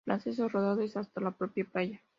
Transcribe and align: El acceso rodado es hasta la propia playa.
El 0.07 0.13
acceso 0.13 0.49
rodado 0.49 0.81
es 0.81 0.97
hasta 0.97 1.21
la 1.21 1.37
propia 1.37 1.63
playa. 1.63 2.01